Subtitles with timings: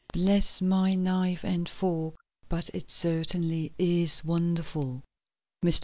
[0.13, 2.15] Bless my knife and fork
[2.49, 5.03] but it certainly is wonderful."
[5.63, 5.79] Mr.